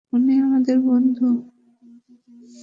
উনি 0.13 0.33
আমাদের 0.39 0.77
বন্ধু। 0.81 1.27